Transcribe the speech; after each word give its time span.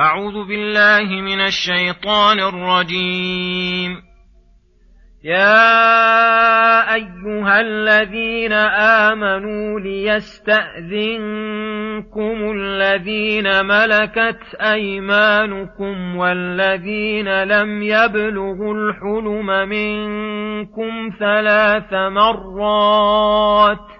أعوذ 0.00 0.48
بالله 0.48 1.20
من 1.20 1.40
الشيطان 1.40 2.40
الرجيم. 2.40 4.02
يا 5.24 6.94
أيها 6.94 7.60
الذين 7.60 8.52
آمنوا 9.12 9.80
ليستأذنكم 9.80 10.56
الذين 12.56 13.66
ملكت 13.66 14.54
أيمانكم 14.60 16.16
والذين 16.16 17.42
لم 17.42 17.82
يبلغوا 17.82 18.74
الحلم 18.74 19.68
منكم 19.68 21.10
ثلاث 21.18 21.92
مرات 21.92 23.99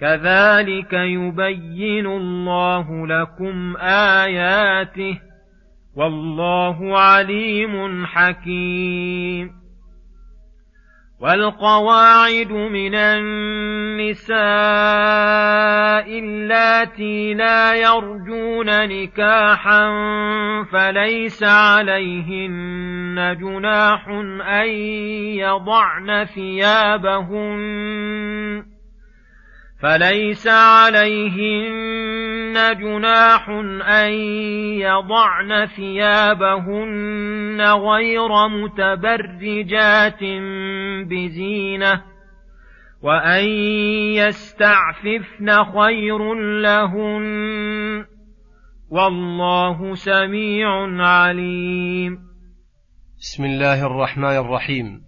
كذلك 0.00 0.92
يبين 0.92 2.06
الله 2.06 3.06
لكم 3.06 3.76
آياته 3.76 5.20
والله 5.96 6.98
عليم 6.98 8.06
حكيم. 8.06 9.64
والقواعد 11.24 12.52
من 12.52 12.94
النساء 12.94 14.34
اللاتي 16.18 17.34
لا 17.34 17.74
يرجون 17.74 18.88
نكاحا 18.88 19.88
فليس 20.72 21.42
عليهن 21.42 23.36
جناح 23.40 24.08
أن 24.48 24.68
يضعن 25.38 26.24
ثيابهن 26.24 27.64
فليس 29.84 30.46
عليهن 30.46 31.74
جناح 32.80 33.48
أن 33.88 34.12
يضعن 34.80 35.66
ثيابهن 35.66 37.60
غير 37.60 38.48
متبرجات 38.48 40.20
بزينة 41.10 42.02
وأن 43.02 43.44
يستعففن 44.14 45.64
خير 45.64 46.34
لهن 46.60 48.04
والله 48.90 49.94
سميع 49.94 50.68
عليم. 51.06 52.18
بسم 53.18 53.44
الله 53.44 53.86
الرحمن 53.86 54.36
الرحيم. 54.36 55.04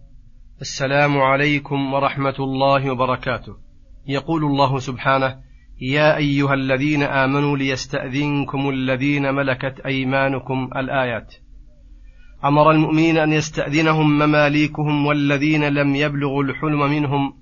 السلام 0.61 1.19
عليكم 1.19 1.95
ورحمة 1.95 2.35
الله 2.39 2.91
وبركاته. 2.91 3.66
يقول 4.09 4.45
الله 4.45 4.79
سبحانه 4.79 5.37
يا 5.81 6.17
أيها 6.17 6.55
الذين 6.55 7.03
آمنوا 7.03 7.57
ليستأذنكم 7.57 8.69
الذين 8.69 9.35
ملكت 9.35 9.81
أيمانكم 9.87 10.71
الآيات. 10.77 11.35
أمر 12.45 12.71
المؤمنين 12.71 13.19
أن 13.19 13.33
يستأذنهم 13.33 14.19
مماليكهم 14.19 15.07
والذين 15.07 15.65
لم 15.65 15.95
يبلغوا 15.95 16.43
الحلم 16.43 16.91
منهم. 16.91 17.33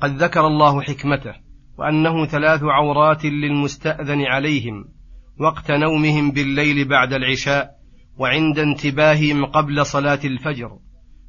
قد 0.00 0.10
ذكر 0.10 0.46
الله 0.46 0.82
حكمته 0.82 1.34
وأنه 1.78 2.26
ثلاث 2.26 2.62
عورات 2.62 3.24
للمستأذن 3.24 4.22
عليهم 4.22 4.84
وقت 5.40 5.70
نومهم 5.70 6.30
بالليل 6.30 6.88
بعد 6.88 7.12
العشاء 7.12 7.70
وعند 8.18 8.58
انتباههم 8.58 9.44
قبل 9.44 9.86
صلاة 9.86 10.20
الفجر. 10.24 10.78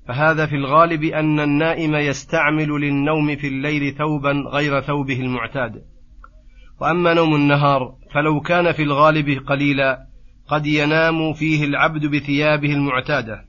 فهذا 0.07 0.45
في 0.45 0.55
الغالب 0.55 1.03
أن 1.03 1.39
النائم 1.39 1.95
يستعمل 1.95 2.69
للنوم 2.69 3.35
في 3.35 3.47
الليل 3.47 3.93
ثوبا 3.93 4.31
غير 4.31 4.81
ثوبه 4.81 5.19
المعتاد. 5.21 5.81
وأما 6.81 7.13
نوم 7.13 7.35
النهار 7.35 7.95
فلو 8.13 8.41
كان 8.41 8.71
في 8.71 8.83
الغالب 8.83 9.43
قليلا 9.47 10.07
قد 10.47 10.65
ينام 10.65 11.33
فيه 11.33 11.65
العبد 11.65 12.05
بثيابه 12.05 12.73
المعتادة. 12.73 13.45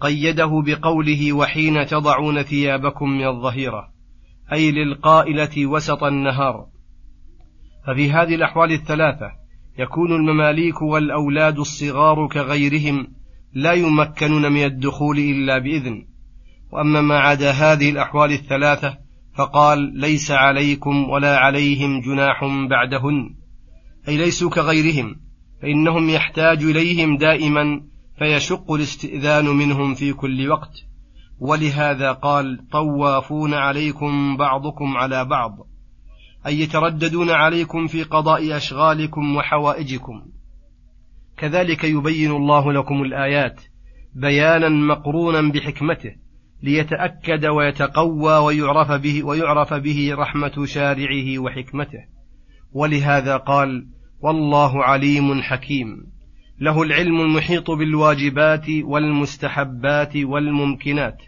قيده 0.00 0.62
بقوله 0.66 1.32
وحين 1.32 1.86
تضعون 1.86 2.42
ثيابكم 2.42 3.10
من 3.10 3.26
الظهيرة 3.26 3.88
أي 4.52 4.70
للقائلة 4.70 5.66
وسط 5.66 6.04
النهار 6.04 6.66
ففي 7.86 8.10
هذه 8.10 8.34
الأحوال 8.34 8.72
الثلاثة 8.72 9.32
يكون 9.78 10.12
المماليك 10.12 10.82
والأولاد 10.82 11.58
الصغار 11.58 12.28
كغيرهم 12.28 13.15
لا 13.56 13.72
يمكنون 13.72 14.52
من 14.52 14.64
الدخول 14.64 15.18
إلا 15.18 15.58
بإذن. 15.58 16.06
وأما 16.72 17.00
ما 17.00 17.18
عدا 17.18 17.50
هذه 17.50 17.90
الأحوال 17.90 18.32
الثلاثة 18.32 18.98
فقال 19.34 19.78
ليس 19.94 20.30
عليكم 20.30 21.10
ولا 21.10 21.36
عليهم 21.36 22.00
جناح 22.00 22.44
بعدهن. 22.70 23.34
أي 24.08 24.16
ليسوا 24.16 24.50
كغيرهم 24.50 25.16
فإنهم 25.62 26.10
يحتاج 26.10 26.64
إليهم 26.64 27.16
دائما 27.16 27.80
فيشق 28.18 28.72
الاستئذان 28.72 29.44
منهم 29.44 29.94
في 29.94 30.12
كل 30.12 30.48
وقت. 30.48 30.72
ولهذا 31.40 32.12
قال 32.12 32.68
طوافون 32.72 33.54
عليكم 33.54 34.36
بعضكم 34.36 34.96
على 34.96 35.24
بعض. 35.24 35.58
أي 36.46 36.60
يترددون 36.60 37.30
عليكم 37.30 37.86
في 37.86 38.02
قضاء 38.02 38.56
أشغالكم 38.56 39.36
وحوائجكم. 39.36 40.35
كذلك 41.36 41.84
يبين 41.84 42.30
الله 42.30 42.72
لكم 42.72 43.02
الآيات 43.02 43.60
بيانا 44.14 44.68
مقرونا 44.68 45.52
بحكمته 45.52 46.10
ليتأكد 46.62 47.46
ويتقوى 47.46 48.38
ويعرف 48.38 48.92
به 48.92 49.24
ويعرف 49.24 49.74
به 49.74 50.14
رحمة 50.14 50.64
شارعه 50.64 51.38
وحكمته. 51.38 52.04
ولهذا 52.72 53.36
قال 53.36 53.86
والله 54.20 54.84
عليم 54.84 55.42
حكيم. 55.42 56.16
له 56.60 56.82
العلم 56.82 57.20
المحيط 57.20 57.70
بالواجبات 57.70 58.66
والمستحبات 58.84 60.16
والممكنات 60.16 61.22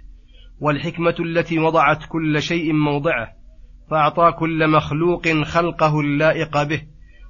والحكمة 0.61 1.15
التي 1.21 1.59
وضعت 1.59 2.05
كل 2.09 2.43
شيء 2.43 2.73
موضعه 2.73 3.29
فأعطى 3.91 4.33
كل 4.39 4.71
مخلوق 4.71 5.29
خلقه 5.29 6.01
اللائق 6.01 6.63
به 6.63 6.83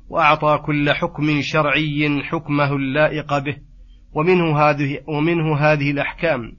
وأعطى 0.08 0.62
كل 0.66 0.92
حكم 0.92 1.40
شرعي 1.40 2.22
حكمه 2.22 2.76
اللائق 2.76 3.38
به 3.38 3.56
ومنه 4.12 4.58
هذه 4.58 5.00
ومنه 5.06 5.56
هذه 5.56 5.90
الأحكام 5.90 6.52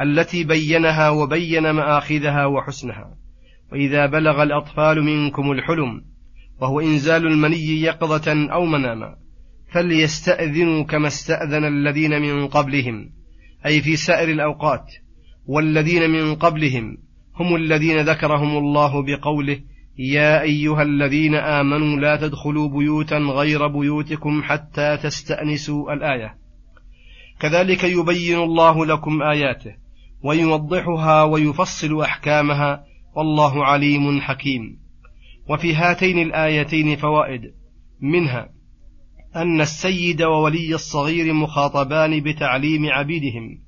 التي 0.00 0.44
بينها 0.44 1.10
وبين 1.10 1.70
مآخذها 1.70 2.46
وحسنها. 2.46 3.16
وإذا 3.72 4.06
بلغ 4.06 4.42
الأطفال 4.42 5.02
منكم 5.02 5.52
الحلم 5.52 6.04
وهو 6.60 6.80
إنزال 6.80 7.26
المني 7.26 7.80
يقظة 7.80 8.52
أو 8.52 8.64
مناما 8.64 9.16
فليستأذنوا 9.72 10.84
كما 10.84 11.06
استأذن 11.06 11.64
الذين 11.64 12.22
من 12.22 12.46
قبلهم 12.46 13.10
أي 13.66 13.80
في 13.80 13.96
سائر 13.96 14.28
الأوقات 14.28 14.92
والذين 15.46 16.10
من 16.10 16.34
قبلهم 16.34 16.98
هم 17.36 17.56
الذين 17.56 18.00
ذكرهم 18.00 18.58
الله 18.58 19.02
بقوله 19.02 19.60
يا 19.98 20.42
أيها 20.42 20.82
الذين 20.82 21.34
آمنوا 21.34 22.00
لا 22.00 22.16
تدخلوا 22.16 22.68
بيوتا 22.68 23.16
غير 23.16 23.66
بيوتكم 23.66 24.42
حتى 24.42 24.96
تستأنسوا 24.96 25.92
الآية. 25.92 26.34
كذلك 27.40 27.84
يبين 27.84 28.38
الله 28.38 28.86
لكم 28.86 29.22
آياته 29.22 29.74
ويوضحها 30.22 31.22
ويفصل 31.22 32.00
أحكامها 32.00 32.84
والله 33.16 33.64
عليم 33.64 34.20
حكيم. 34.20 34.78
وفي 35.50 35.74
هاتين 35.74 36.18
الآيتين 36.18 36.96
فوائد. 36.96 37.42
منها 38.00 38.48
أن 39.36 39.60
السيد 39.60 40.22
وولي 40.22 40.74
الصغير 40.74 41.32
مخاطبان 41.32 42.20
بتعليم 42.20 42.86
عبيدهم 42.86 43.58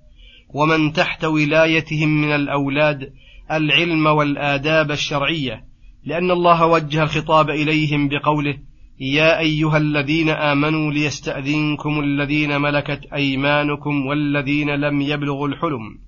ومن 0.54 0.92
تحت 0.92 1.24
ولايتهم 1.24 2.08
من 2.08 2.34
الأولاد 2.34 3.12
العلم 3.50 4.06
والآداب 4.06 4.90
الشرعية 4.90 5.67
لأن 6.08 6.30
الله 6.30 6.66
وجه 6.66 7.02
الخطاب 7.02 7.50
إليهم 7.50 8.08
بقوله 8.08 8.58
يا 9.00 9.38
أيها 9.38 9.76
الذين 9.76 10.28
آمنوا 10.28 10.92
ليستأذنكم 10.92 12.00
الذين 12.00 12.60
ملكت 12.60 13.00
أيمانكم 13.14 14.06
والذين 14.06 14.70
لم 14.70 15.00
يبلغوا 15.00 15.48
الحلم. 15.48 15.98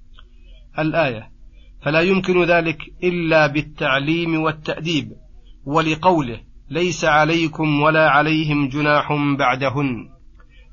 الآية 0.79 1.31
فلا 1.83 2.01
يمكن 2.01 2.45
ذلك 2.45 2.79
إلا 3.05 3.47
بالتعليم 3.47 4.43
والتأديب 4.43 5.13
ولقوله 5.67 6.41
ليس 6.71 7.05
عليكم 7.05 7.83
ولا 7.83 8.11
عليهم 8.11 8.69
جناح 8.69 9.13
بعدهن. 9.39 10.09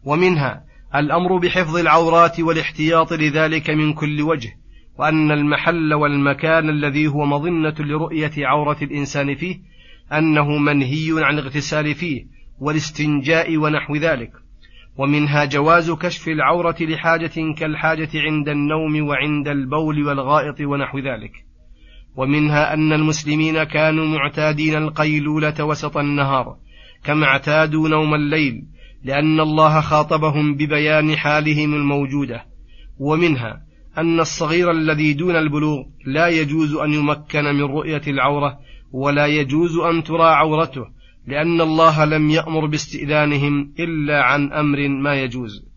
ومنها 0.06 0.64
الأمر 0.96 1.38
بحفظ 1.38 1.78
العورات 1.78 2.40
والاحتياط 2.40 3.14
لذلك 3.14 3.70
من 3.70 3.94
كل 3.94 4.22
وجه 4.22 4.50
وأن 5.00 5.32
المحل 5.32 5.94
والمكان 5.94 6.70
الذي 6.70 7.08
هو 7.08 7.26
مظنة 7.26 7.76
لرؤية 7.80 8.32
عورة 8.38 8.78
الإنسان 8.82 9.36
فيه 9.36 9.56
أنه 10.14 10.58
منهي 10.58 11.24
عن 11.24 11.40
الاغتسال 11.40 11.96
فيه 11.96 12.26
والاستنجاء 12.60 13.58
ونحو 13.58 13.96
ذلك 13.96 14.32
ومنها 14.98 15.46
جواز 15.46 15.92
كشف 15.92 16.28
العورة 16.28 16.76
لحاجة 16.82 17.54
كالحاجة 17.58 18.10
عند 18.16 18.50
النوم 18.50 19.08
وعند 19.08 19.48
البول 19.48 20.08
والغائط 20.08 20.62
ونحو 20.62 21.00
ذلك 21.00 21.32
ومنها 22.16 22.74
أن 22.74 22.94
المسلمين 22.94 23.64
كانوا 23.64 24.06
معتادين 24.06 24.76
القيلولة 24.76 25.64
وسط 25.64 25.98
النهار 25.98 26.58
كما 27.04 27.26
اعتادوا 27.26 27.90
نوم 27.90 28.16
الليل 28.16 28.64
لأن 29.04 29.40
الله 29.40 29.82
خاطبهم 29.82 30.56
ببيان 30.56 31.16
حالهم 31.18 31.74
الموجودة 31.74 32.46
ومنها 33.00 33.67
أن 33.98 34.20
الصغير 34.20 34.72
الذي 34.72 35.14
دون 35.14 35.36
البلوغ 35.36 35.84
لا 36.06 36.28
يجوز 36.28 36.76
أن 36.76 36.94
يمكن 36.94 37.44
من 37.44 37.64
رؤية 37.64 38.02
العورة 38.08 38.60
ولا 38.92 39.26
يجوز 39.26 39.78
أن 39.78 40.04
ترى 40.04 40.24
عورته 40.24 40.86
لأن 41.28 41.62
الله 41.62 42.06
لم 42.06 42.30
يأمر 42.30 42.66
باستئذانهم 42.66 43.74
إلا 43.80 44.24
عن 44.24 44.52
أمر 44.52 44.88
ما 44.88 45.16
يجوز. 45.16 45.68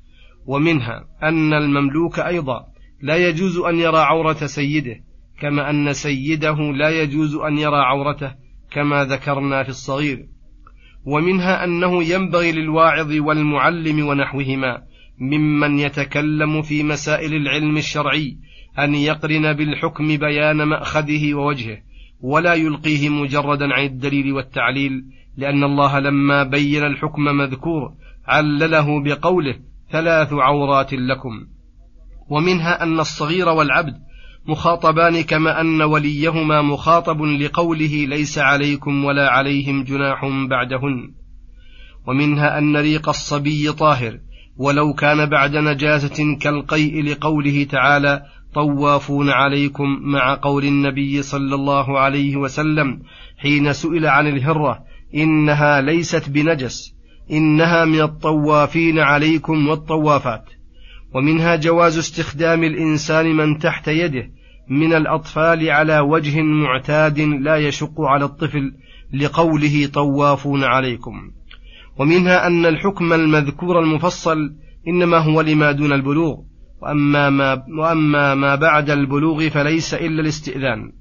ومنها 0.46 1.04
أن 1.22 1.52
المملوك 1.52 2.18
أيضا 2.18 2.66
لا 3.02 3.16
يجوز 3.16 3.58
أن 3.58 3.78
يرى 3.78 3.98
عورة 3.98 4.46
سيده 4.46 4.96
كما 5.40 5.70
أن 5.70 5.92
سيده 5.92 6.56
لا 6.72 7.02
يجوز 7.02 7.34
أن 7.34 7.58
يرى 7.58 7.76
عورته 7.76 8.34
كما 8.70 9.04
ذكرنا 9.04 9.62
في 9.62 9.68
الصغير. 9.68 10.26
ومنها 11.04 11.64
أنه 11.64 12.04
ينبغي 12.04 12.52
للواعظ 12.52 13.12
والمعلم 13.12 14.08
ونحوهما 14.08 14.82
ممن 15.20 15.78
يتكلم 15.78 16.62
في 16.62 16.82
مسائل 16.82 17.34
العلم 17.34 17.76
الشرعي 17.76 18.36
أن 18.78 18.94
يقرن 18.94 19.52
بالحكم 19.52 20.16
بيان 20.16 20.62
مأخذه 20.62 21.34
ووجهه 21.34 21.78
ولا 22.20 22.54
يلقيه 22.54 23.08
مجردا 23.08 23.74
عن 23.74 23.84
الدليل 23.84 24.32
والتعليل 24.32 25.04
لأن 25.36 25.64
الله 25.64 25.98
لما 25.98 26.42
بين 26.42 26.84
الحكم 26.84 27.22
مذكور 27.22 27.92
علله 28.26 29.02
بقوله 29.02 29.54
ثلاث 29.90 30.32
عورات 30.32 30.94
لكم. 30.94 31.46
ومنها 32.28 32.82
أن 32.82 33.00
الصغير 33.00 33.48
والعبد 33.48 33.94
مخاطبان 34.46 35.22
كما 35.22 35.60
أن 35.60 35.82
وليهما 35.82 36.62
مخاطب 36.62 37.22
لقوله 37.22 38.06
ليس 38.08 38.38
عليكم 38.38 39.04
ولا 39.04 39.30
عليهم 39.30 39.84
جناح 39.84 40.24
بعدهن. 40.50 41.12
ومنها 42.06 42.58
أن 42.58 42.76
ريق 42.76 43.08
الصبي 43.08 43.72
طاهر 43.72 44.18
ولو 44.56 44.92
كان 44.92 45.26
بعد 45.26 45.56
نجاسة 45.56 46.36
كالقيء 46.40 47.04
لقوله 47.04 47.64
تعالى 47.64 48.22
طوافون 48.54 49.30
عليكم 49.30 49.98
مع 50.02 50.34
قول 50.34 50.64
النبي 50.64 51.22
صلى 51.22 51.54
الله 51.54 51.98
عليه 51.98 52.36
وسلم 52.36 53.02
حين 53.38 53.72
سئل 53.72 54.06
عن 54.06 54.26
الهرة 54.26 54.78
إنها 55.14 55.80
ليست 55.80 56.28
بنجس 56.28 56.94
إنها 57.30 57.84
من 57.84 58.00
الطوافين 58.00 58.98
عليكم 58.98 59.68
والطوافات. 59.68 60.44
ومنها 61.14 61.56
جواز 61.56 61.98
استخدام 61.98 62.64
الإنسان 62.64 63.36
من 63.36 63.58
تحت 63.58 63.88
يده 63.88 64.30
من 64.68 64.94
الأطفال 64.94 65.70
على 65.70 66.00
وجه 66.00 66.42
معتاد 66.42 67.20
لا 67.20 67.56
يشق 67.56 68.00
على 68.00 68.24
الطفل 68.24 68.72
لقوله 69.12 69.86
طوافون 69.86 70.64
عليكم. 70.64 71.30
ومنها 72.00 72.46
أن 72.46 72.66
الحكم 72.66 73.12
المذكور 73.12 73.80
المفصل 73.80 74.54
إنما 74.88 75.18
هو 75.18 75.40
لما 75.40 75.72
دون 75.72 75.92
البلوغ 75.92 76.36
وأما 76.82 77.30
ما, 77.30 77.62
وأما 77.78 78.34
ما 78.34 78.54
بعد 78.54 78.90
البلوغ 78.90 79.48
فليس 79.48 79.94
إلا 79.94 80.20
الاستئذان. 80.22 80.92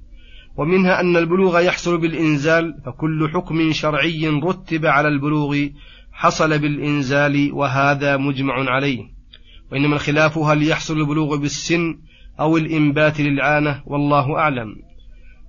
ومنها 0.58 1.00
أن 1.00 1.18
البلوغ 1.18 1.60
يحصل 1.60 1.98
بالإنزال 1.98 2.76
فكل 2.86 3.30
حكم 3.34 3.72
شرعي 3.72 4.28
رتب 4.28 4.86
على 4.86 5.08
البلوغ 5.08 5.68
حصل 6.12 6.60
بالإنزال 6.60 7.50
وهذا 7.54 8.18
مجمع 8.18 8.70
عليه. 8.70 9.00
وإنما 9.72 9.96
الخلاف 9.96 10.38
هل 10.38 10.68
يحصل 10.68 10.98
البلوغ 10.98 11.36
بالسن 11.36 12.00
أو 12.40 12.58
الإنبات 12.58 13.22
للعانة 13.22 13.84
والله 13.86 14.38
أعلم. 14.38 14.76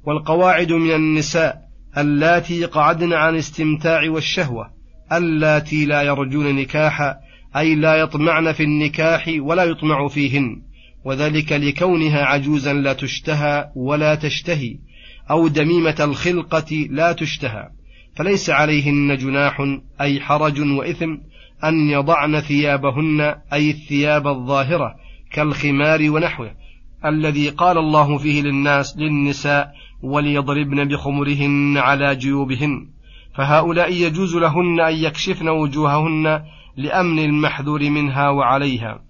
والقواعد 0.04 0.72
من 0.72 0.90
النساء 0.90 1.58
اللاتي 1.98 2.64
قعدن 2.64 3.12
عن 3.12 3.36
استمتاع 3.36 4.10
والشهوة. 4.10 4.79
اللاتي 5.12 5.84
لا 5.84 6.02
يرجون 6.02 6.56
نكاحا 6.56 7.14
أي 7.56 7.74
لا 7.74 7.94
يطمعن 7.94 8.52
في 8.52 8.62
النكاح 8.62 9.30
ولا 9.38 9.64
يطمع 9.64 10.08
فيهن. 10.08 10.62
وذلك 11.04 11.52
لكونها 11.52 12.24
عجوزا 12.24 12.72
لا 12.72 12.92
تشتهى 12.92 13.70
ولا 13.76 14.14
تشتهي 14.14 14.76
أو 15.30 15.48
دميمة 15.48 15.96
الخلقة 16.00 16.86
لا 16.90 17.12
تشتهى. 17.12 17.68
فليس 18.16 18.50
عليهن 18.50 19.16
جناح 19.16 19.78
أي 20.00 20.20
حرج 20.20 20.60
وإثم 20.60 21.16
أن 21.64 21.90
يضعن 21.90 22.40
ثيابهن 22.40 23.34
أي 23.52 23.70
الثياب 23.70 24.26
الظاهرة 24.26 24.94
كالخمار 25.32 26.10
ونحوه. 26.10 26.54
الذي 27.04 27.48
قال 27.48 27.78
الله 27.78 28.18
فيه 28.18 28.42
للناس 28.42 28.96
للنساء 28.96 29.72
وليضربن 30.02 30.88
بخمرهن 30.88 31.76
على 31.76 32.16
جيوبهن. 32.16 32.88
فهؤلاء 33.40 33.92
يجوز 33.92 34.36
لهن 34.36 34.80
أن 34.80 34.94
يكشفن 34.94 35.48
وجوههن 35.48 36.42
لأمن 36.76 37.18
المحذور 37.18 37.90
منها 37.90 38.28
وعليها. 38.28 39.02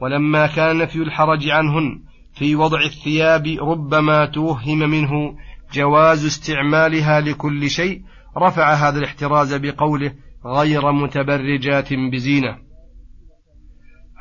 ولما 0.00 0.46
كان 0.46 0.78
نفي 0.78 0.96
الحرج 0.96 1.48
عنهن 1.48 2.02
في 2.34 2.56
وضع 2.56 2.80
الثياب 2.80 3.46
ربما 3.60 4.26
توهم 4.26 4.78
منه 4.78 5.36
جواز 5.72 6.26
استعمالها 6.26 7.20
لكل 7.20 7.70
شيء 7.70 8.02
رفع 8.38 8.74
هذا 8.74 8.98
الاحتراز 8.98 9.54
بقوله 9.54 10.12
غير 10.46 10.92
متبرجات 10.92 11.88
بزينة. 12.12 12.56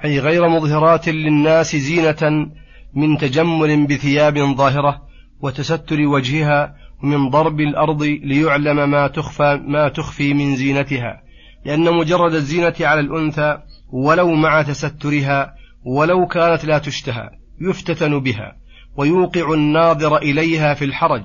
أي 0.05 0.19
غير 0.19 0.49
مظهرات 0.49 1.09
للناس 1.09 1.75
زينة 1.75 2.51
من 2.93 3.17
تجمل 3.17 3.87
بثياب 3.87 4.37
ظاهرة 4.37 5.01
وتستر 5.41 6.01
وجهها 6.01 6.82
ومن 7.03 7.29
ضرب 7.29 7.59
الأرض 7.59 8.03
ليعلم 8.03 8.91
ما 8.91 9.07
تخفى 9.07 9.59
ما 9.67 9.89
تخفي 9.89 10.33
من 10.33 10.55
زينتها 10.55 11.23
لأن 11.65 11.93
مجرد 11.93 12.33
الزينة 12.33 12.75
على 12.81 12.99
الأنثى 12.99 13.57
ولو 13.89 14.33
مع 14.35 14.61
تسترها 14.61 15.55
ولو 15.85 16.27
كانت 16.27 16.65
لا 16.65 16.77
تشتهى 16.77 17.29
يفتتن 17.61 18.19
بها 18.19 18.55
ويوقع 18.97 19.53
الناظر 19.53 20.17
إليها 20.17 20.73
في 20.73 20.85
الحرج 20.85 21.23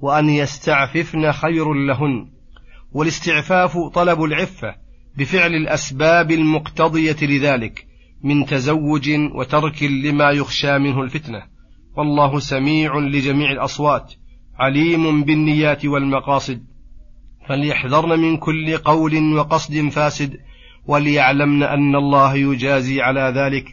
وأن 0.00 0.28
يستعففن 0.28 1.32
خير 1.32 1.72
لهن 1.74 2.30
والاستعفاف 2.92 3.78
طلب 3.94 4.22
العفة 4.22 4.74
بفعل 5.16 5.54
الأسباب 5.54 6.30
المقتضية 6.30 7.16
لذلك 7.22 7.86
من 8.24 8.46
تزوج 8.46 9.10
وترك 9.34 9.82
لما 9.82 10.30
يخشى 10.30 10.78
منه 10.78 11.02
الفتنة 11.02 11.42
والله 11.96 12.38
سميع 12.38 12.98
لجميع 12.98 13.52
الأصوات. 13.52 14.14
عليم 14.60 15.24
بالنيات 15.24 15.86
والمقاصد 15.86 16.60
فليحذرن 17.48 18.20
من 18.20 18.36
كل 18.36 18.76
قول 18.76 19.34
وقصد 19.36 19.88
فاسد 19.88 20.36
وليعلمن 20.86 21.62
أن 21.62 21.96
الله 21.96 22.34
يجازي 22.36 23.00
على 23.00 23.32
ذلك 23.36 23.64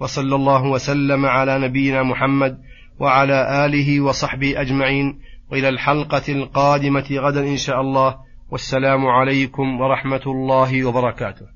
وصلى 0.00 0.34
الله 0.34 0.64
وسلم 0.64 1.26
على 1.26 1.58
نبينا 1.58 2.02
محمد 2.02 2.58
وعلى 3.00 3.66
آله 3.66 4.00
وصحبه 4.00 4.60
أجمعين 4.60 5.18
وإلى 5.52 5.68
الحلقة 5.68 6.32
القادمة 6.32 7.06
غدا 7.10 7.40
إن 7.40 7.56
شاء 7.56 7.80
الله 7.80 8.16
والسلام 8.50 9.06
عليكم 9.06 9.80
ورحمة 9.80 10.22
الله 10.26 10.84
وبركاته. 10.84 11.55